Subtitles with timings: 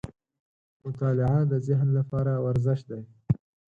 [0.83, 3.01] •مطالعه د ذهن لپاره ورزش دی.